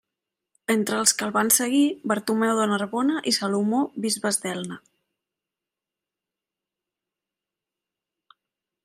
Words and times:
Entre 0.75 0.95
els 1.01 1.11
que 1.17 1.25
el 1.25 1.33
van 1.35 1.51
seguir 1.57 1.81
Bartomeu 2.11 2.61
de 2.61 2.65
Narbona 2.71 3.21
i 3.31 3.35
Salomó 3.39 3.83
bisbes 4.05 4.43
d'Elna. 4.47 4.81